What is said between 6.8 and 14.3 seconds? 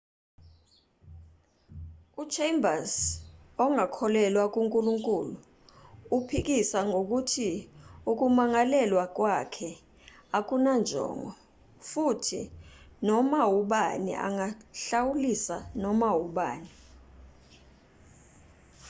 ngokuthi ukumangalelwa kwakhe akunanjongo futhi noma ubani